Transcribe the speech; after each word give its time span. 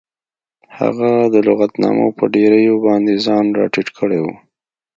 هغه 0.77 1.11
د 1.33 1.35
لغتنامو 1.47 2.07
په 2.17 2.23
ډیریو 2.33 2.75
باندې 2.87 3.13
ځان 3.25 3.45
راټیټ 3.59 3.87
کړی 3.97 4.19
و 4.23 4.27